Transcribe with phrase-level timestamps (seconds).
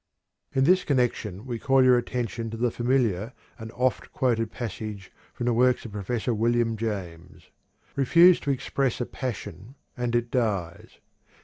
[0.55, 5.45] In this connection we call your attention to the familiar and oft quoted passage from
[5.45, 6.25] the works of Prof.
[6.27, 7.51] William James:
[7.95, 10.97] "Refuse to express a passion and it dies.